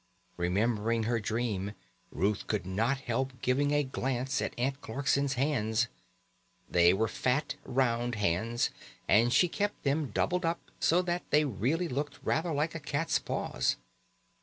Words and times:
Remembering 0.35 1.03
her 1.03 1.19
dream, 1.19 1.73
Ruth 2.09 2.47
could 2.47 2.65
not 2.65 3.01
help 3.01 3.39
giving 3.43 3.69
a 3.69 3.83
glance 3.83 4.41
at 4.41 4.55
Aunt 4.57 4.81
Clarkson's 4.81 5.33
hands. 5.33 5.89
They 6.67 6.91
were 6.91 7.07
fat, 7.07 7.53
round 7.65 8.15
hands, 8.15 8.71
and 9.07 9.31
she 9.31 9.47
kept 9.47 9.83
them 9.83 10.09
doubled 10.09 10.43
up, 10.43 10.59
so 10.79 11.03
that 11.03 11.21
they 11.29 11.45
really 11.45 11.87
looked 11.87 12.17
rather 12.23 12.51
like 12.51 12.73
a 12.73 12.79
cat's 12.79 13.19
paws. 13.19 13.75